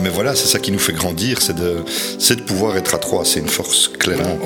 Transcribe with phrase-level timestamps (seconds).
[0.00, 3.40] mais voilà, c'est ça qui nous fait grandir, c'est de, pouvoir être à trois, c'est
[3.40, 4.38] une force, clairement.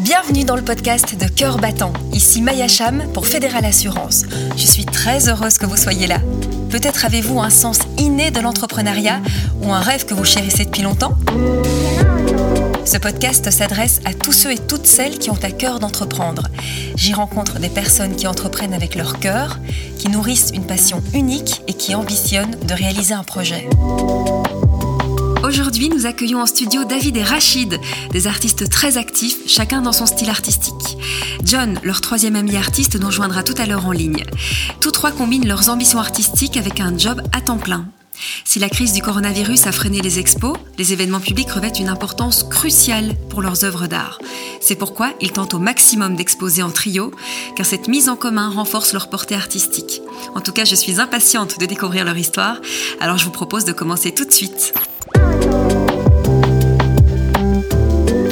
[0.00, 1.92] Bienvenue dans le podcast de Cœur Battant.
[2.12, 4.24] Ici Maya Cham pour Fédéral Assurance.
[4.56, 6.18] Je suis très heureuse que vous soyez là.
[6.70, 9.20] Peut-être avez-vous un sens inné de l'entrepreneuriat
[9.62, 11.16] ou un rêve que vous chérissez depuis longtemps?
[12.84, 16.48] Ce podcast s'adresse à tous ceux et toutes celles qui ont à cœur d'entreprendre.
[16.96, 19.58] J'y rencontre des personnes qui entreprennent avec leur cœur,
[19.98, 23.68] qui nourrissent une passion unique et qui ambitionnent de réaliser un projet.
[25.42, 27.78] Aujourd'hui, nous accueillons en studio David et Rachid,
[28.12, 30.96] des artistes très actifs, chacun dans son style artistique.
[31.44, 34.24] John, leur troisième ami artiste, nous joindra tout à l'heure en ligne.
[34.80, 37.86] Tous trois combinent leurs ambitions artistiques avec un job à temps plein.
[38.44, 42.42] Si la crise du coronavirus a freiné les expos, les événements publics revêtent une importance
[42.42, 44.18] cruciale pour leurs œuvres d'art.
[44.60, 47.12] C'est pourquoi ils tentent au maximum d'exposer en trio,
[47.56, 50.02] car cette mise en commun renforce leur portée artistique.
[50.34, 52.56] En tout cas, je suis impatiente de découvrir leur histoire,
[53.00, 54.74] alors je vous propose de commencer tout de suite.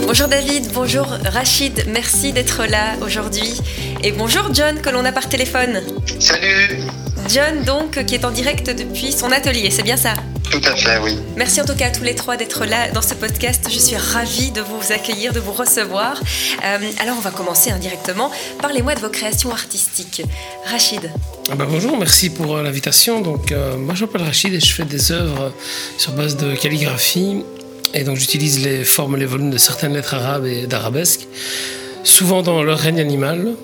[0.06, 3.60] Bonjour David, bonjour Rachid, merci d'être là aujourd'hui.
[4.02, 5.80] Et bonjour John que l'on a par téléphone.
[6.18, 6.80] Salut
[7.26, 10.14] John, donc, qui est en direct depuis son atelier, c'est bien ça?
[10.50, 11.18] Tout à fait, oui.
[11.36, 13.68] Merci en tout cas à tous les trois d'être là dans ce podcast.
[13.70, 16.18] Je suis ravie de vous accueillir, de vous recevoir.
[16.64, 18.30] Euh, alors, on va commencer indirectement.
[18.62, 20.22] Parlez-moi de vos créations artistiques.
[20.64, 21.10] Rachid.
[21.50, 23.20] Ah bah bonjour, merci pour euh, l'invitation.
[23.20, 25.52] Donc, euh, moi, je m'appelle Rachid et je fais des œuvres
[25.98, 27.44] sur base de calligraphie.
[27.92, 31.26] Et donc, j'utilise les formes, les volumes de certaines lettres arabes et d'arabesque,
[32.04, 33.54] souvent dans leur règne animal,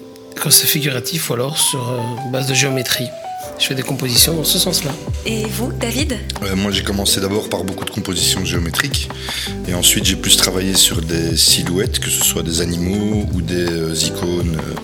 [0.43, 3.09] quand c'est figuratif ou alors sur base de géométrie
[3.59, 4.93] je fais des compositions dans ce sens-là.
[5.27, 9.09] Et vous, David euh, Moi, j'ai commencé d'abord par beaucoup de compositions géométriques.
[9.69, 13.67] Et ensuite, j'ai plus travaillé sur des silhouettes, que ce soit des animaux ou des
[13.67, 14.75] euh, icônes euh,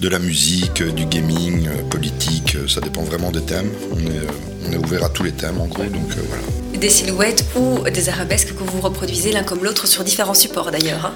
[0.00, 2.56] de la musique, du gaming, politique.
[2.68, 3.70] Ça dépend vraiment des thèmes.
[3.92, 5.84] On est, on est ouvert à tous les thèmes, en gros.
[5.84, 6.42] Donc voilà.
[6.78, 11.06] Des silhouettes ou des arabesques que vous reproduisez l'un comme l'autre sur différents supports d'ailleurs.
[11.06, 11.14] Hein?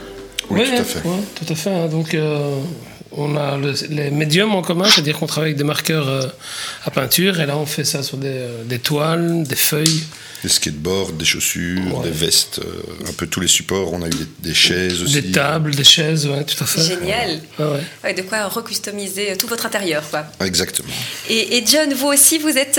[0.50, 1.00] Oui, tout à fait.
[1.34, 1.70] tout à fait.
[1.70, 1.88] Hein.
[1.88, 2.14] Donc,
[3.16, 3.58] on a
[3.90, 6.26] les médiums en commun, c'est-à-dire qu'on travaille avec des marqueurs euh,
[6.84, 10.04] à peinture, et là on fait ça sur des, euh, toiles, des feuilles.
[10.42, 13.94] Des skateboards, des chaussures, des vestes, euh, un peu tous les supports.
[13.94, 15.22] On a eu des, chaises aussi.
[15.22, 16.82] Des tables, des chaises, ouais, tout à fait.
[16.82, 17.40] Génial.
[17.58, 20.02] de quoi recustomiser tout votre intérieur.
[20.10, 20.26] Quoi.
[20.44, 20.92] Exactement.
[21.30, 22.78] Et, John, vous aussi, vous êtes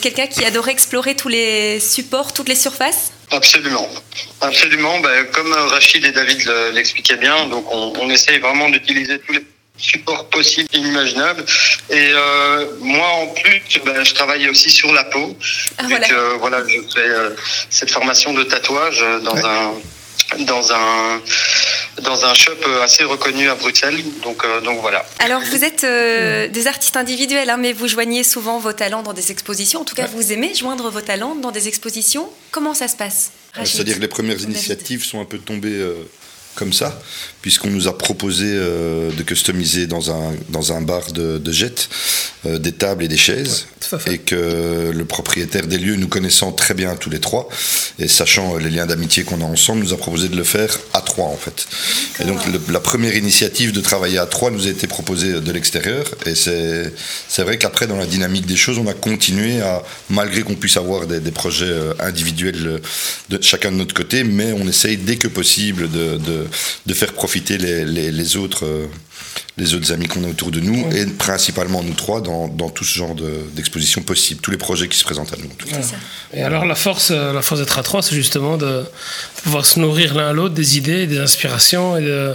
[0.00, 3.10] quelqu'un qui adore explorer tous les supports, toutes les surfaces?
[3.32, 3.88] Absolument.
[4.40, 5.00] Absolument.
[5.00, 9.44] Ben, comme Rachid et David l'expliquaient bien, donc on, on essaye vraiment d'utiliser tous les
[9.82, 11.44] support possible et inimaginable.
[11.90, 15.36] Et euh, moi, en plus, ben, je travaille aussi sur la peau.
[15.78, 16.08] Ah, voilà.
[16.08, 17.30] Que, voilà, je fais euh,
[17.68, 19.74] cette formation de tatouage dans un
[20.46, 21.20] dans un
[22.02, 24.02] dans un shop assez reconnu à Bruxelles.
[24.22, 25.04] Donc, euh, donc voilà.
[25.18, 29.12] Alors vous êtes euh, des artistes individuels, hein, mais vous joignez souvent vos talents dans
[29.12, 29.80] des expositions.
[29.80, 32.30] En tout cas, vous aimez joindre vos talents dans des expositions.
[32.50, 33.32] Comment ça se passe
[33.64, 35.84] C'est-à-dire que les premières initiatives sont un peu tombées
[36.54, 37.00] comme ça,
[37.40, 41.88] puisqu'on nous a proposé euh, de customiser dans un, dans un bar de, de jet
[42.46, 43.66] euh, des tables et des chaises,
[44.06, 47.48] et que le propriétaire des lieux, nous connaissant très bien tous les trois,
[47.98, 51.00] et sachant les liens d'amitié qu'on a ensemble, nous a proposé de le faire à
[51.00, 51.66] trois en fait.
[52.20, 52.38] Et donc
[52.70, 57.42] la première initiative de travailler à trois nous a été proposée de l'extérieur, et c'est
[57.42, 61.06] vrai qu'après dans la dynamique des choses, on a continué à, malgré qu'on puisse avoir
[61.06, 62.80] des, des, projets euh, individuels
[63.28, 66.41] de chacun de notre côté, mais on essaye dès que possible de, de
[66.86, 68.86] de, faire profiter les, autres, euh,
[69.56, 72.94] les autres amis qu'on a autour de nous, et principalement nous trois, dans, tout ce
[72.94, 73.14] genre
[73.54, 75.50] d'exposition possible, tous les projets qui se présentent à nous.
[76.32, 78.84] Et alors la force, euh, la force d'être à trois, c'est justement de
[79.42, 82.34] pouvoir se nourrir l'un à l'autre des idées, des inspirations et,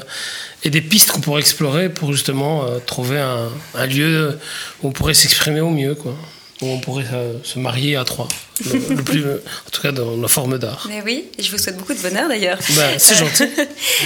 [0.63, 4.37] et des pistes qu'on pourrait explorer pour justement euh, trouver un, un, lieu
[4.81, 5.95] où on pourrait s'exprimer au mieux.
[5.95, 6.15] Quoi
[6.61, 8.27] où on pourrait euh, se marier à trois.
[8.65, 10.85] Le, plus, en tout cas dans la forme d'art.
[10.89, 12.57] Mais oui, je vous souhaite beaucoup de bonheur d'ailleurs.
[12.75, 13.45] Ben, c'est gentil.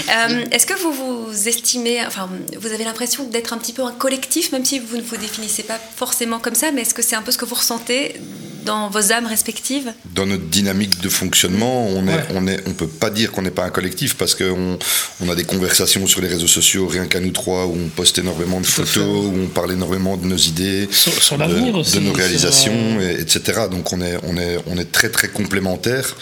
[0.09, 3.91] Euh, est-ce que vous vous estimez, enfin, vous avez l'impression d'être un petit peu un
[3.91, 7.15] collectif, même si vous ne vous définissez pas forcément comme ça, mais est-ce que c'est
[7.15, 8.15] un peu ce que vous ressentez
[8.65, 12.87] dans vos âmes respectives Dans notre dynamique de fonctionnement, on est, on est, on peut
[12.87, 14.77] pas dire qu'on n'est pas un collectif parce qu'on
[15.21, 18.19] on a des conversations sur les réseaux sociaux, rien qu'à nous trois, où on poste
[18.19, 22.13] énormément de photos, où on parle énormément de nos idées, sur, l'avenir aussi, de nos
[22.13, 23.61] réalisations, etc.
[23.69, 26.15] Donc on est, on est, on est très très complémentaires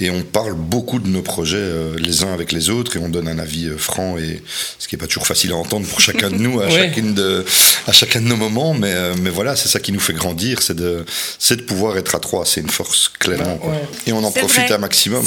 [0.00, 3.08] et on parle beaucoup de nos projets euh, les uns avec les autres et on
[3.08, 4.42] donne un avis euh, franc et
[4.78, 7.44] ce qui est pas toujours facile à entendre pour chacun de nous à chacune de,
[7.86, 10.62] à chacun de nos moments, mais euh, mais voilà, c'est ça qui nous fait grandir,
[10.62, 11.04] c'est de,
[11.38, 13.60] c'est de pouvoir être à trois, c'est une force, clairement.
[14.06, 15.24] Et on en profite un maximum.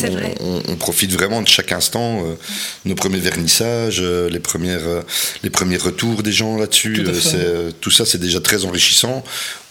[0.68, 2.24] On, profite vraiment de chaque instant.
[2.26, 2.36] Euh,
[2.86, 5.02] nos premiers vernissages, euh, les, premières, euh,
[5.44, 7.04] les premiers retours des gens là-dessus.
[7.04, 9.24] Tout, tout ça, c'est déjà très enrichissant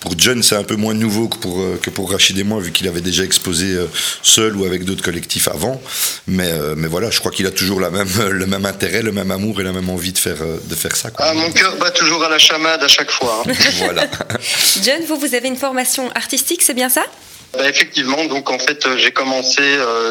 [0.04, 2.70] pour John, c'est un peu moins nouveau que pour, que pour Rachid et moi, vu
[2.70, 3.76] qu'il avait déjà exposé
[4.22, 5.80] seul ou avec d'autres collectifs avant.
[6.26, 9.30] Mais, mais voilà, je crois qu'il a toujours la même, le même intérêt, le même
[9.30, 11.10] amour et la même envie de faire, de faire ça.
[11.18, 13.42] Ah, mon cœur bat toujours à la chamade à chaque fois.
[13.48, 13.52] Hein.
[13.78, 14.06] voilà.
[14.84, 17.02] John, vous, vous avez une formation artistique, c'est bien ça?
[17.54, 19.62] Bah, Effectivement, donc en fait, j'ai commencé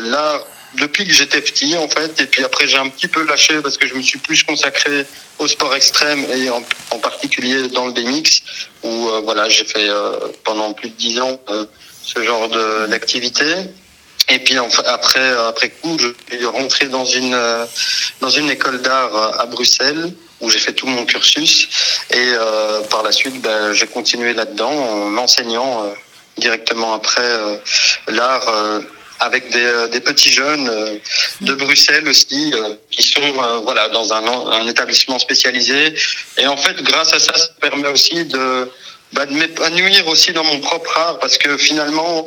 [0.04, 0.44] là
[0.76, 2.20] depuis que j'étais petit en fait.
[2.20, 5.06] Et puis après j'ai un petit peu lâché parce que je me suis plus consacré
[5.40, 6.62] au sport extrême et en,
[7.00, 8.42] particulier dans le BMX
[8.84, 11.66] où euh, voilà j'ai fait euh, pendant plus de dix ans euh,
[12.02, 12.50] ce genre
[12.90, 13.46] d'activité.
[14.30, 14.56] Et puis
[14.86, 17.38] après après coup je suis rentré dans une
[18.22, 21.68] dans une école d'art à Bruxelles où j'ai fait tout mon cursus.
[22.10, 22.32] Et
[22.90, 25.94] par la suite ben, j'ai continué là-dedans en enseignant
[26.38, 27.30] directement après
[28.08, 28.48] l'art
[29.24, 30.98] avec des, euh, des, petits jeunes euh,
[31.42, 33.32] de Bruxelles aussi euh, qui sont
[33.64, 35.94] voilà dans un, établissement spécialisé
[36.38, 38.70] et en fait grâce à ça ça permet aussi de
[39.14, 42.26] bah, de m'épanouir aussi dans mon propre art parce que finalement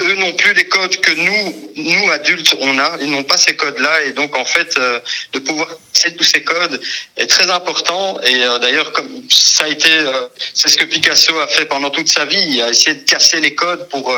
[0.00, 2.96] eux n'ont plus les codes que nous, nous adultes, on a.
[3.02, 4.74] Ils n'ont pas ces codes-là, et donc en fait,
[5.32, 6.80] de pouvoir casser tous ces codes
[7.18, 8.18] est très important.
[8.22, 9.90] Et d'ailleurs, comme ça a été,
[10.54, 12.42] c'est ce que Picasso a fait pendant toute sa vie.
[12.42, 14.16] Il a essayé de casser les codes pour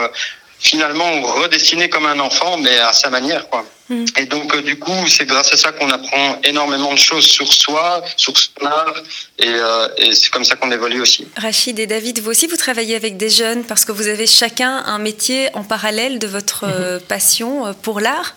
[0.65, 3.67] finalement redessiner comme un enfant, mais à sa manière, quoi.
[3.91, 4.05] Mm.
[4.19, 7.53] Et donc, euh, du coup, c'est grâce à ça qu'on apprend énormément de choses sur
[7.53, 8.95] soi, sur son art,
[9.39, 11.29] et, euh, et c'est comme ça qu'on évolue aussi.
[11.37, 14.83] Rachid et David, vous aussi, vous travaillez avec des jeunes parce que vous avez chacun
[14.87, 17.03] un métier en parallèle de votre euh, mm-hmm.
[17.03, 18.35] passion pour l'art?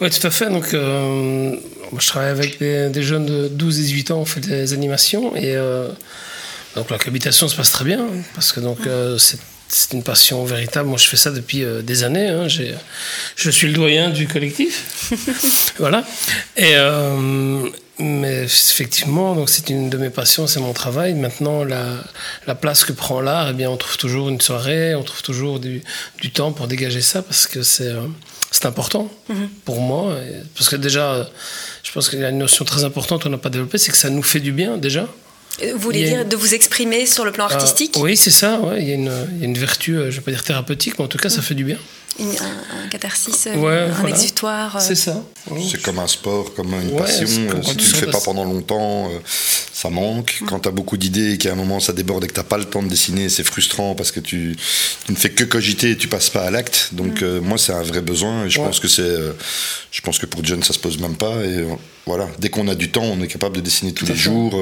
[0.00, 0.46] Oui, tout à fait.
[0.46, 4.40] Donc, moi, je travaille avec des, des, jeunes de 12 et 18 ans, on fait
[4.40, 5.56] des animations, et
[6.74, 8.04] donc la cohabitation se passe très bien,
[8.34, 8.78] parce que donc,
[9.18, 9.38] c'est
[9.68, 10.88] c'est une passion véritable.
[10.88, 12.28] Moi, je fais ça depuis euh, des années.
[12.28, 12.46] Hein.
[12.48, 15.12] Je suis le doyen du collectif.
[15.78, 16.04] voilà.
[16.56, 17.68] Et, euh,
[17.98, 21.14] mais effectivement, donc c'est une de mes passions, c'est mon travail.
[21.14, 21.96] Maintenant, la,
[22.46, 25.60] la place que prend l'art, eh bien, on trouve toujours une soirée, on trouve toujours
[25.60, 25.82] du,
[26.20, 28.06] du temps pour dégager ça parce que c'est euh,
[28.50, 29.48] c'est important mm-hmm.
[29.64, 30.14] pour moi.
[30.54, 31.28] Parce que déjà,
[31.82, 33.98] je pense qu'il y a une notion très importante qu'on n'a pas développée, c'est que
[33.98, 35.08] ça nous fait du bien déjà.
[35.72, 38.60] Vous voulez dire de vous exprimer sur le plan ah, artistique Oui, c'est ça.
[38.76, 41.18] Il, y a une, vertu, euh, je ne vais pas dire thérapeutique, mais en tout
[41.18, 41.78] cas, ça fait du bien.
[42.20, 44.76] Un, catharsis, euh, un exutoire.
[44.76, 44.80] Euh.
[44.80, 45.22] C'est ça.
[45.70, 47.26] C'est comme un sport, comme une passion.
[47.26, 49.10] si tu ne le fais pas pendant longtemps,
[49.72, 50.40] ça manque.
[50.46, 52.44] Quand tu as beaucoup d'idées et qu'à un moment ça déborde et que tu n'as
[52.44, 54.56] pas le temps de dessiner, c'est frustrant parce que tu,
[55.08, 56.90] ne fais que cogiter et tu passes pas à l'acte.
[56.92, 57.38] Donc mm.
[57.38, 59.16] moi, c'est un vrai besoin et je pense que c'est,
[59.90, 61.44] je pense que pour John, ça se pose même pas.
[61.44, 61.64] Et
[62.06, 64.54] voilà, dès qu'on a du temps, on est capable de dessiner tous les jours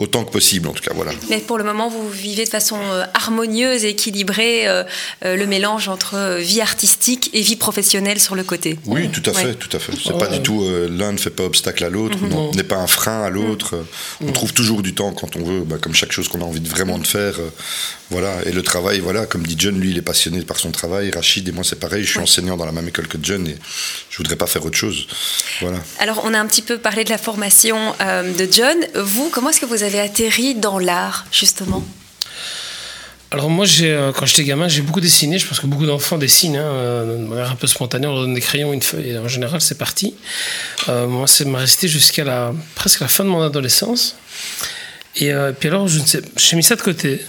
[0.00, 0.92] autant que possible en tout cas.
[0.94, 1.12] Voilà.
[1.28, 4.82] Mais pour le moment, vous vivez de façon euh, harmonieuse et équilibrée euh,
[5.24, 8.78] euh, le mélange entre vie artistique et vie professionnelle sur le côté.
[8.86, 9.92] Oui, tout à fait, tout à fait.
[10.02, 12.56] C'est pas du tout l'un ne fait pas obstacle à l'autre, mhm.
[12.56, 13.76] n'est pas un frein à l'autre.
[13.76, 14.28] Mhm.
[14.28, 16.60] On trouve toujours du temps quand on veut, bah, comme chaque chose qu'on a envie
[16.60, 17.34] de vraiment de faire.
[18.10, 18.32] voilà.
[18.46, 21.10] Et le travail, voilà, comme dit John, lui, il est passionné par son travail.
[21.10, 22.04] Rachid et moi, c'est pareil.
[22.04, 23.56] Je suis enseignant dans la même école que John et
[24.10, 25.06] je voudrais pas faire autre chose.
[25.60, 25.78] Voilà.
[25.98, 28.78] Alors, on a un petit peu parlé de la formation de John.
[28.94, 31.84] Vous, comment est-ce que vous avez avez atterri dans l'art, justement?
[33.32, 35.38] Alors moi, euh, quand j'étais gamin, j'ai beaucoup dessiné.
[35.38, 38.08] Je pense que beaucoup d'enfants dessinent hein, euh, de manière un peu spontanée.
[38.08, 40.16] On leur donne des crayons, une feuille, et en général, c'est parti.
[40.88, 44.16] Euh, moi, ça m'a resté jusqu'à la, presque la fin de mon adolescence.
[45.16, 47.20] Et puis alors, je ne sais, j'ai mis ça de côté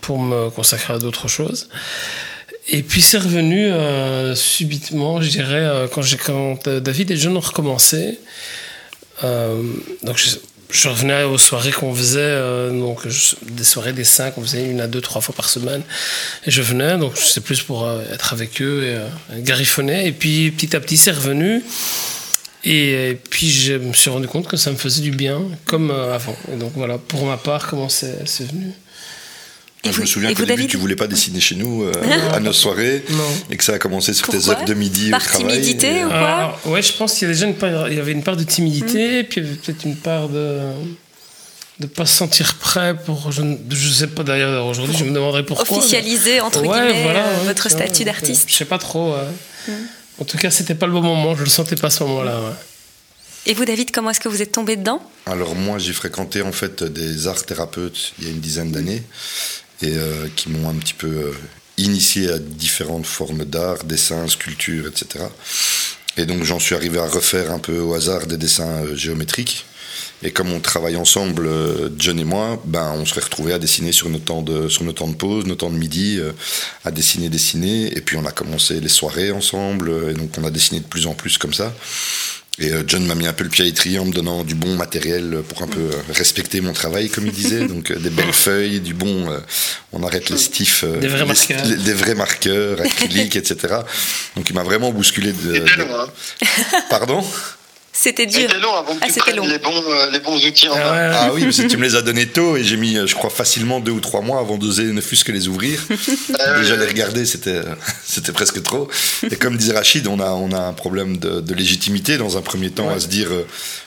[0.00, 1.68] pour me consacrer à d'autres choses.
[2.68, 3.72] Et puis c'est revenu
[4.36, 8.20] subitement, je dirais, quand, j'ai, quand David et je ont recommencé.
[9.22, 10.36] donc je,
[10.70, 13.06] je revenais aux soirées qu'on faisait, euh, donc
[13.42, 15.82] des soirées des cinq, on faisait une à deux, trois fois par semaine.
[16.46, 19.08] Et je venais, donc c'est plus pour euh, être avec eux et euh,
[19.42, 20.06] gariffonner.
[20.06, 21.62] Et puis petit à petit, c'est revenu.
[22.64, 26.36] Et, puis je me suis rendu compte que ça me faisait du bien, comme avant.
[26.52, 28.72] Et donc voilà, pour ma part, comment c'est venu
[29.92, 31.92] je me souviens qu'au début, tu voulais pas dessiner chez nous euh,
[32.32, 33.04] à nos soirées
[33.50, 35.60] et que ça a commencé sur tes œuvres de midi Par au travail.
[35.60, 38.12] timidité ou quoi Ouais, je pense qu'il y a déjà une part, il y avait
[38.12, 39.26] une part de timidité, et hmm.
[39.26, 40.58] puis il y avait peut-être une part de
[41.78, 45.44] de pas se sentir prêt pour je ne sais pas d'ailleurs aujourd'hui je me demanderais
[45.44, 49.14] pourquoi officialiser entre guillemets euh, votre statut d'artiste je sais pas trop
[49.68, 49.72] hmm.
[50.18, 52.56] en tout cas c'était pas le bon moment je le sentais pas à ce moment-là
[53.46, 55.00] et vous David comment est-ce que vous êtes tombé dedans?
[55.24, 59.02] Alors moi j'ai fréquenté en fait des arts thérapeutes il y a une dizaine d'années
[59.82, 61.32] et euh, qui m'ont un petit peu euh,
[61.76, 65.24] initié à différentes formes d'art, dessin, sculpture, etc.
[66.16, 69.66] Et donc j'en suis arrivé à refaire un peu au hasard des dessins euh, géométriques.
[70.22, 71.48] Et comme on travaille ensemble,
[71.98, 74.92] John et moi, ben, on serait retrouvés à dessiner sur nos temps de, sur nos
[74.92, 76.18] temps de pause, nos temps de midi,
[76.84, 77.94] à dessiner, dessiner.
[77.96, 81.06] Et puis on a commencé les soirées ensemble, et donc on a dessiné de plus
[81.06, 81.74] en plus comme ça.
[82.58, 84.54] Et euh, John m'a mis un peu le pied à l'étrier en me donnant du
[84.54, 87.66] bon matériel pour un peu euh, respecter mon travail, comme il disait.
[87.68, 89.28] Donc euh, des belles feuilles, du bon.
[89.92, 90.84] on arrête les stifs.
[90.84, 91.66] des vrais marqueurs.
[91.66, 93.74] des vrais marqueurs, acryliques, etc.
[94.36, 95.52] Donc il m'a vraiment bousculé de.
[95.58, 95.66] de...
[96.88, 97.22] Pardon?
[97.98, 98.42] C'était dur.
[98.42, 101.10] C'était long avant que ah, tu prennes les bons, les bons outils en ah.
[101.14, 103.30] Ah, oui, parce que tu me les as donnés tôt et j'ai mis, je crois,
[103.30, 105.80] facilement deux ou trois mois avant d'oser ne fût-ce que les ouvrir.
[106.38, 107.62] Ah Déjà les regarder, c'était,
[108.04, 108.88] c'était presque trop.
[109.30, 112.42] Et comme disait Rachid, on a, on a un problème de, de légitimité dans un
[112.42, 113.28] premier temps à se dire,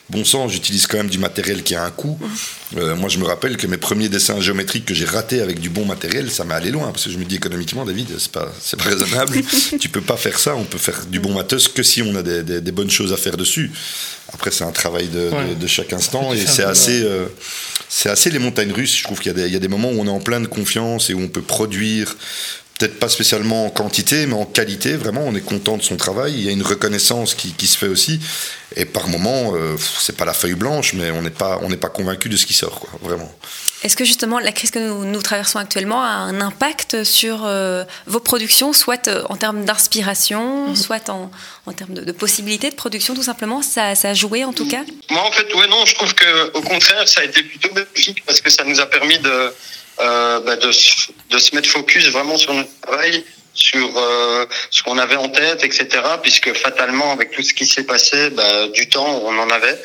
[0.10, 2.18] bon sang, j'utilise quand même du matériel qui a un coût.
[2.78, 5.70] Euh, moi, je me rappelle que mes premiers dessins géométriques que j'ai ratés avec du
[5.70, 6.88] bon matériel, ça m'est allé loin.
[6.88, 9.42] Parce que je me dis économiquement, David, c'est pas, c'est pas raisonnable.
[9.80, 10.56] tu peux pas faire ça.
[10.56, 13.18] On peut faire du bon matos que si on a des, des, bonnes choses à
[13.18, 13.72] faire dessus.
[14.34, 17.26] Après, c'est un travail de, de, chaque instant et c'est assez, euh,
[17.88, 18.98] c'est assez les montagnes russes.
[18.98, 21.14] Je trouve qu'il y, y, a des moments où on est en pleine confiance et
[21.14, 22.16] où on peut produire
[22.80, 26.34] peut-être pas spécialement en quantité, mais en qualité, vraiment, on est content de son travail.
[26.38, 28.22] Il y a une reconnaissance qui, qui se fait aussi.
[28.76, 31.78] Et par moment, euh, c'est pas la feuille blanche, mais on n'est pas, on n'est
[31.78, 33.32] pas convaincu de ce qui sort, quoi, vraiment.
[33.82, 37.86] Est-ce que justement la crise que nous, nous, traversons actuellement a un impact sur euh,
[38.08, 40.76] vos productions, soit euh, en termes d'inspiration, mm-hmm.
[40.76, 41.32] soit en,
[41.66, 43.62] en termes de, possibilités de production, tout simplement?
[43.62, 44.84] Ça, ça, a joué en tout cas?
[45.10, 48.24] Moi, en fait, ouais, non, je trouve que au contraire, ça a été plutôt bénéfique
[48.26, 49.54] parce que ça nous a permis de
[50.02, 53.22] euh, bah, de, de, se mettre focus vraiment sur notre travail,
[53.54, 55.88] sur euh, ce qu'on avait en tête, etc.
[56.22, 59.78] Puisque fatalement, avec tout ce qui s'est passé, bah, du temps, on en avait.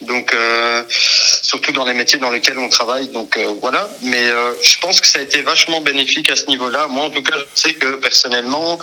[0.00, 3.08] Donc, euh, surtout dans les métiers dans lesquels on travaille.
[3.08, 3.88] Donc euh, voilà.
[4.02, 4.28] Mais
[4.62, 6.86] je pense que ça a été vachement bénéfique à ce niveau-là.
[6.88, 8.78] Moi, en tout cas, je sais que personnellement,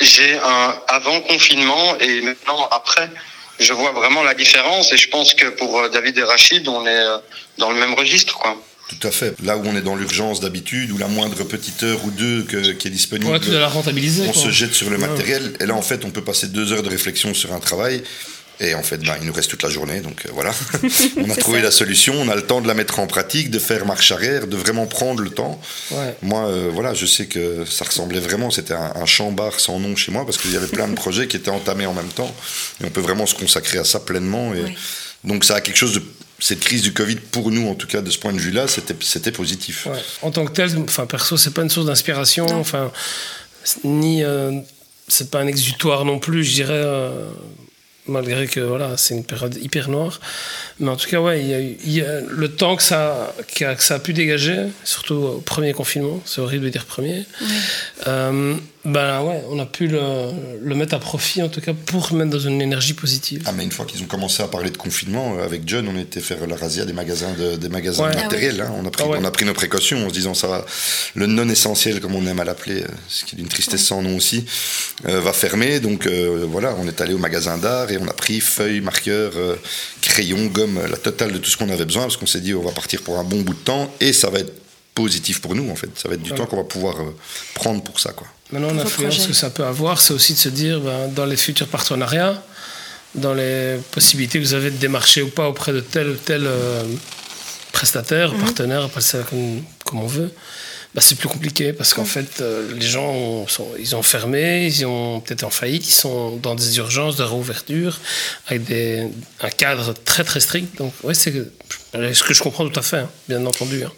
[0.00, 3.10] j'ai un avant confinement et maintenant après
[3.58, 7.04] je vois vraiment la différence et je pense que pour David et Rachid, on est
[7.58, 8.38] dans le même registre.
[8.38, 8.56] Quoi.
[8.90, 9.34] Tout à fait.
[9.44, 12.88] Là où on est dans l'urgence d'habitude, où la moindre petite heure ou deux qui
[12.88, 15.52] est disponible, on se jette sur le matériel.
[15.60, 18.02] Et là, en fait, on peut passer deux heures de réflexion sur un travail.
[18.62, 20.52] Et en fait, ben, il nous reste toute la journée, donc euh, voilà.
[21.16, 23.58] on a trouvé la solution, on a le temps de la mettre en pratique, de
[23.58, 25.58] faire marche arrière, de vraiment prendre le temps.
[26.20, 30.12] Moi, euh, voilà, je sais que ça ressemblait vraiment, c'était un, champ-bar sans nom chez
[30.12, 32.34] moi, parce qu'il y avait plein de projets qui étaient entamés en même temps.
[32.82, 34.52] Et on peut vraiment se consacrer à ça pleinement.
[34.52, 34.76] Et
[35.24, 36.02] Donc ça a quelque chose de
[36.40, 39.32] cette crise du Covid, pour nous, en tout cas, de ce point de vue-là, c'était
[39.32, 39.86] positif.
[40.22, 42.90] En tant que tel, enfin, perso, c'est pas une source d'inspiration, enfin,
[43.84, 44.24] ni.
[44.24, 44.60] Euh,
[45.08, 46.72] c'est pas un exutoire non plus, je dirais.
[46.74, 47.28] Euh,
[48.06, 50.20] malgré que voilà, c'est une période hyper noire.
[50.78, 53.98] Mais en tout cas, ouais, il y a, le temps que ça, que ça a
[53.98, 57.24] pu dégager, surtout au premier confinement, c'est horrible de dire premier,
[58.06, 60.00] euh, ben ouais, on a pu le,
[60.62, 63.42] le, mettre à profit, en tout cas, pour mettre dans une énergie positive.
[63.46, 65.98] Ah, mais une fois qu'ils ont commencé à parler de confinement, euh, avec John, on
[65.98, 68.60] était faire la razzia des magasins de, des magasins matériels.
[68.62, 68.72] Hein.
[68.78, 70.64] On, a pris, ah on a pris nos précautions en se disant ça va,
[71.14, 74.00] le non essentiel, comme on aime à l'appeler, euh, ce qui est d'une tristesse sans
[74.02, 74.46] nom aussi,
[75.04, 75.80] va fermer.
[75.80, 79.32] Donc voilà, on est allé au magasin d'art et on a pris feuilles, marqueurs,
[80.00, 82.62] crayons, gomme la totale de tout ce qu'on avait besoin, parce qu'on s'est dit on
[82.62, 84.52] va partir pour un bon bout de temps, et ça va être
[85.00, 85.90] positif pour nous en fait.
[85.96, 87.16] Ça va être du temps qu'on va pouvoir euh,
[87.54, 88.12] prendre pour ça.
[88.12, 88.26] Quoi.
[88.52, 91.68] Maintenant, l'influence que ça peut avoir, c'est aussi de se dire ben, dans les futurs
[91.68, 92.42] partenariats,
[93.14, 96.42] dans les possibilités que vous avez de démarcher ou pas auprès de tel ou tel
[96.46, 96.82] euh,
[97.72, 98.40] prestataire, mhm.
[98.40, 100.32] partenaire, appelle ça comme, comme on veut,
[100.94, 104.84] bah, c'est plus compliqué parce qu'en fait, euh, les gens sont, ils ont fermé, ils
[104.84, 108.00] ont peut-être en faillite, ils sont dans des urgences de réouverture
[108.48, 109.06] avec des,
[109.40, 110.76] un cadre très très strict.
[110.78, 113.84] Donc, ouais, c'est ce que je comprends tout à fait, hein, bien entendu.
[113.84, 113.92] Hein.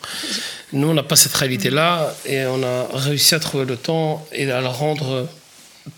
[0.75, 4.51] Nous, on n'a pas cette réalité-là et on a réussi à trouver le temps et
[4.51, 5.29] à le rendre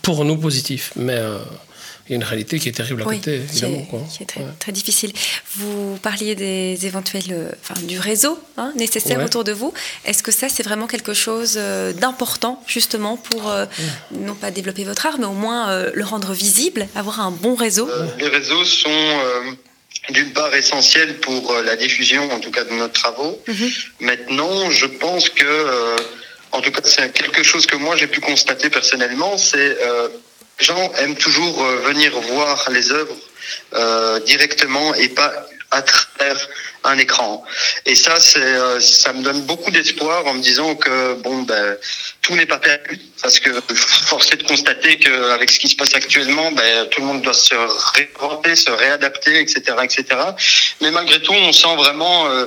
[0.01, 0.93] pour nous positif.
[0.95, 1.37] Mais euh,
[2.07, 4.07] il y a une réalité qui est terrible à côté, évidemment.
[4.15, 4.27] Qui est,
[4.59, 5.11] très, difficile.
[5.55, 9.73] Vous parliez des éventuels, euh, enfin, du réseau hein, nécessaire autour de vous.
[10.05, 13.65] Est-ce que ça, c'est vraiment quelque chose euh, d'important, justement, pour euh,
[14.11, 17.89] non pas développer votre art, mais au moins le rendre visible, avoir un bon réseau?
[18.19, 19.17] Les réseaux sont
[20.09, 23.39] d'une part essentiels pour la diffusion, en tout cas, de nos travaux.
[23.47, 23.71] Mhm.
[24.01, 25.95] Maintenant, je pense que,
[26.51, 29.75] en tout cas, c'est quelque chose que moi j'ai pu constater personnellement, c'est
[30.59, 33.15] les gens aiment toujours euh, venir voir les œuvres
[33.73, 35.31] euh, directement et pas
[35.71, 36.47] à travers
[36.83, 37.43] un écran.
[37.85, 41.77] Et ça, euh, ça me donne beaucoup d'espoir en me disant que bon, ben,
[42.21, 45.93] tout n'est pas perdu, parce que force est de constater qu'avec ce qui se passe
[45.95, 50.05] actuellement, ben, tout le monde doit se réinventer, se réadapter, etc., etc.
[50.81, 52.45] Mais malgré tout, on sent vraiment euh,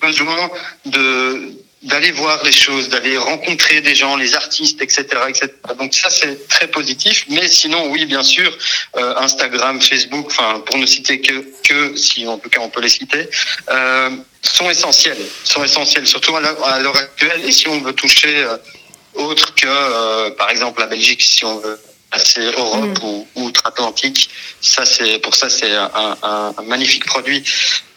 [0.00, 0.50] besoin
[0.86, 1.52] de
[1.84, 5.48] d'aller voir les choses, d'aller rencontrer des gens, les artistes, etc., etc.
[5.78, 7.24] Donc ça c'est très positif.
[7.28, 8.50] Mais sinon, oui, bien sûr,
[8.96, 12.80] euh, Instagram, Facebook, enfin pour ne citer que que si en tout cas on peut
[12.80, 13.28] les citer,
[13.70, 14.10] euh,
[14.42, 17.42] sont essentiels, sont essentiels, surtout à l'heure actuelle.
[17.44, 18.56] Et si on veut toucher euh,
[19.14, 21.78] autre que, euh, par exemple, la Belgique, si on veut
[22.14, 23.04] assez Europe mm.
[23.04, 24.30] ou, outre-Atlantique.
[24.60, 27.42] Ça, c'est pour ça, c'est un, un, magnifique produit,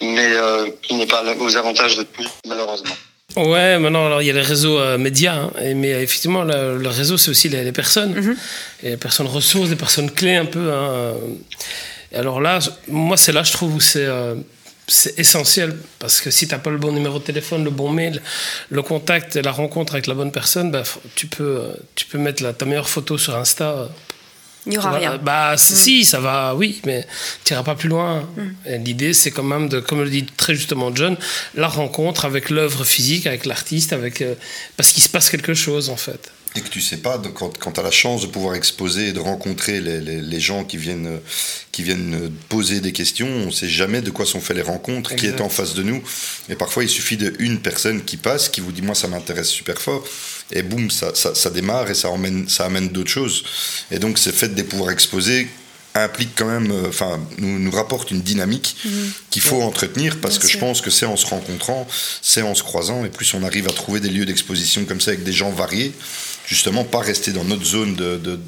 [0.00, 2.96] mais euh, qui n'est pas aux avantages de tout, malheureusement.
[3.38, 7.16] Ouais, maintenant, alors il y a les réseaux euh, médias, hein, mais effectivement, le, réseau,
[7.16, 8.36] c'est aussi les, personnes.
[8.82, 10.72] Et les personnes ressources, les personnes clés un peu.
[10.72, 11.14] Hein.
[12.12, 14.04] Et alors là, moi, c'est là, je trouve, où c'est.
[14.04, 14.34] Euh,
[15.18, 18.22] essentiel parce que si tu n'as pas le bon numéro de téléphone, le bon mail,
[18.70, 20.82] le contact et la rencontre avec la bonne personne, bah,
[21.14, 21.60] tu, peux,
[21.94, 23.88] tu peux mettre la, ta meilleure photo sur Insta.
[24.68, 25.18] Il n'y aura rien.
[25.18, 25.58] Bah, mm.
[25.58, 27.06] Si, ça va, oui, mais
[27.44, 28.28] tu n'iras pas plus loin.
[28.36, 28.84] Mm.
[28.84, 31.16] L'idée, c'est quand même, de, comme le dit très justement John,
[31.54, 34.34] la rencontre avec l'œuvre physique, avec l'artiste, avec, euh,
[34.76, 37.72] parce qu'il se passe quelque chose en fait et que tu sais pas, quand, quand
[37.72, 41.20] tu as la chance de pouvoir exposer et de rencontrer les, les, gens qui viennent,
[41.72, 45.26] qui viennent poser des questions, on sait jamais de quoi sont faites les rencontres, qui
[45.26, 46.02] est en face de nous.
[46.48, 49.78] Et parfois, il suffit d'une personne qui passe, qui vous dit Moi, ça m'intéresse super
[49.78, 50.04] fort.
[50.52, 53.44] Et boum, ça, ça, ça, démarre et ça, emmène, ça amène d'autres choses.
[53.90, 55.48] Et donc, c'est fait de pouvoir exposer
[55.94, 59.10] implique quand même, euh, enfin, nous, nous rapporte une dynamique mhm.
[59.30, 61.86] qu'il faut entretenir parce que je pense que c'est en se rencontrant,
[62.22, 65.12] c'est en se croisant, et plus on arrive à trouver des lieux d'exposition comme ça
[65.12, 65.92] avec des gens variés,
[66.46, 68.40] justement pas rester dans notre zone de,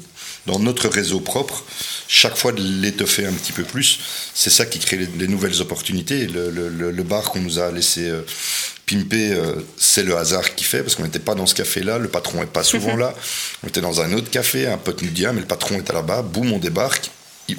[0.47, 1.63] dans notre réseau propre,
[2.07, 3.99] chaque fois de l'étoffer un petit peu plus,
[4.33, 6.27] c'est ça qui crée les, nouvelles opportunités.
[6.27, 8.11] Le, le, bar qu'on nous a laissé
[8.91, 12.09] pimper, euh, c'est le hasard qui fait, parce qu'on n'était pas dans ce café-là, le
[12.09, 13.13] patron n'est pas souvent là,
[13.63, 15.91] on était dans un autre café, un pote nous dit, ah, mais le patron est
[15.91, 17.09] là-bas, boum, on débarque,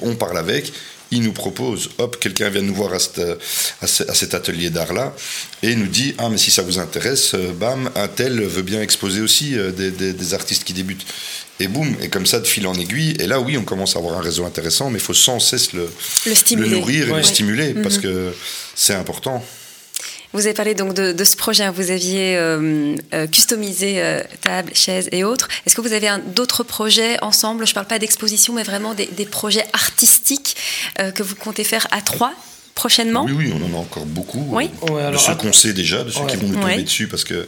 [0.01, 0.71] on parle avec,
[1.11, 2.99] il nous propose, hop, quelqu'un vient nous voir à,
[3.87, 5.13] cet atelier d'art-là,
[5.61, 8.81] et nous dit, ah mais si ça vous intéresse, euh, bam, un tel veut bien
[8.81, 11.05] exposer aussi euh, des, artistes qui débutent.
[11.59, 13.99] Et boum, et comme ça, de fil en aiguille, et là oui, on commence à
[13.99, 15.87] avoir un réseau intéressant, mais il faut sans cesse le,
[16.25, 18.01] le, nourrir et le stimuler, parce mhm.
[18.01, 18.33] que
[18.75, 19.45] c'est important.
[20.33, 25.07] Vous avez parlé donc de, ce projet, vous aviez euh, euh, customisé euh, tables, chaises
[25.11, 25.47] et autres.
[25.65, 27.67] Est-ce que vous avez d'autres projets ensemble?
[27.67, 30.55] Je ne parle pas d'exposition, mais vraiment des, projets artistiques
[30.97, 32.33] que vous comptez faire à trois
[32.75, 33.25] prochainement?
[33.25, 34.43] Oui, oui, on en a encore beaucoup.
[34.49, 34.69] Oui.
[34.87, 37.47] de ceux qu'on sait déjà, de ceux qui vont nous tomber dessus, parce que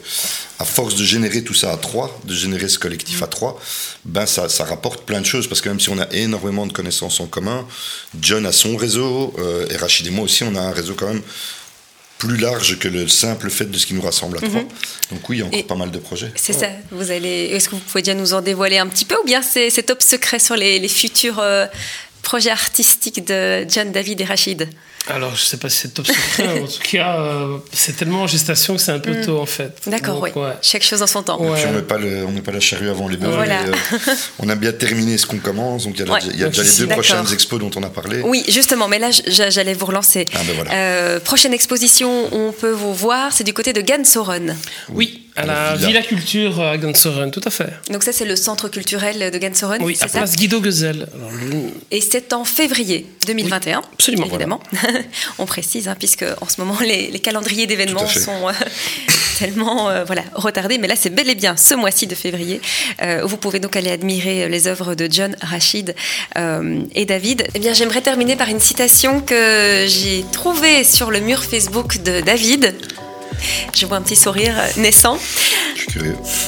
[0.60, 3.60] à force de générer tout ça à trois, de générer ce collectif à trois,
[4.04, 6.72] ben ça, ça, rapporte plein de choses, parce que même si on a énormément de
[6.72, 7.66] connaissances en commun,
[8.20, 9.34] John a son réseau,
[9.68, 11.22] et Rachid et moi aussi, on a un réseau quand même
[12.18, 14.62] plus large que le simple fait de ce qui nous rassemble à trois.
[14.62, 14.68] Mhm.
[15.12, 16.32] Donc oui, il y a encore pas mal de projets.
[16.34, 16.68] C'est ça.
[16.90, 17.50] Vous allez.
[17.52, 20.02] Est-ce que vous pouvez déjà nous en dévoiler un petit peu, ou bien c'est top
[20.02, 21.66] secret sur les, futurs euh,
[22.22, 24.68] projets artistiques de John David et Rachid?
[25.08, 26.60] Alors, je ne sais pas si c'est top secret.
[26.60, 29.24] en tout cas, euh, c'est tellement en gestation que c'est un peu mm.
[29.24, 29.82] tôt, en fait.
[29.86, 30.30] D'accord, oui.
[30.62, 31.38] Chaque chose en son temps.
[31.40, 33.28] on ne met, pas la charrue avant les bœufs.
[33.28, 33.72] Euh,
[34.40, 35.84] on a bien terminé ce qu'on commence.
[35.84, 36.06] Donc, il
[36.38, 38.20] y a, déjà les deux prochaines expos dont on a parlé.
[38.22, 38.88] Oui, justement.
[38.88, 40.26] Mais là, j'allais vous relancer.
[40.34, 43.32] Ah, ben euh, prochaine exposition, on peut vous voir.
[43.32, 44.56] C'est du côté de Gansoren.
[44.88, 46.02] Oui, à la, Villa.
[46.02, 47.70] Culture à Gansoren, tout à fait.
[47.90, 49.82] Donc, ça, c'est le centre culturel de Gansoren.
[49.82, 51.06] Oui, à place Guido Gezel.
[51.90, 53.82] Et c'est en février 2021.
[53.92, 54.26] absolument.
[54.26, 54.60] Évidemment.
[55.38, 58.52] on précise, hein, puisque en ce moment les, calendriers d'événements sont euh,
[59.38, 60.78] tellement euh, voilà, retardés.
[60.78, 62.60] Mais là, c'est bel et bien ce mois-ci de février.
[63.02, 65.94] Euh, vous pouvez donc aller admirer les œuvres de John, Rachid
[66.94, 67.46] et David.
[67.54, 72.20] Eh bien, j'aimerais terminer par une citation que j'ai trouvée sur le mur Facebook de
[72.20, 72.74] David.
[73.74, 75.18] Je vois un petit sourire naissant.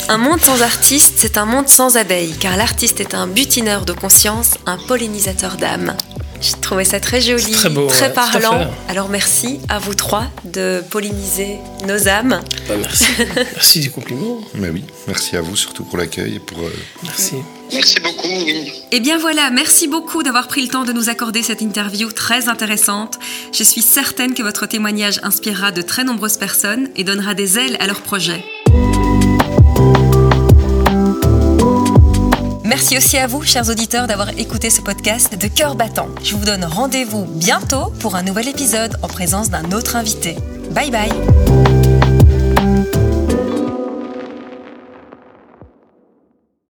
[0.08, 3.92] Un monde sans artiste, c'est un monde sans abeilles, car l'artiste est un butineur de
[3.92, 5.96] conscience, un pollinisateur d'âme.
[6.40, 8.70] J'ai trouvé ça très joli, très, parlant.
[8.88, 12.40] Alors merci à vous trois de polliniser nos âmes.
[12.68, 13.06] Bah, merci.
[13.54, 14.40] merci du compliment.
[14.54, 16.58] Mais oui, merci à vous surtout pour l'accueil et pour.
[16.60, 16.72] Euh,
[17.02, 17.36] merci.
[17.72, 18.28] Merci beaucoup.
[18.28, 18.72] Oui.
[18.92, 22.48] Eh bien voilà, merci beaucoup d'avoir pris le temps de nous accorder cette interview très
[22.48, 23.18] intéressante.
[23.52, 27.76] Je suis certaine que votre témoignage inspirera de très nombreuses personnes et donnera des ailes
[27.80, 28.44] à leurs projets.
[32.68, 36.08] Merci aussi à vous, chers auditeurs, d'avoir écouté ce podcast de cœur battant.
[36.22, 40.36] Je vous donne rendez-vous bientôt pour un nouvel épisode en présence d'un autre invité.
[40.72, 41.77] Bye bye